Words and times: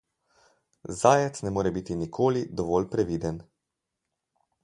Zajec 1.01 1.41
ne 1.47 1.51
more 1.57 1.73
biti 1.75 1.99
nikoli 2.01 2.43
dovolj 2.61 2.89
previden. 2.97 3.37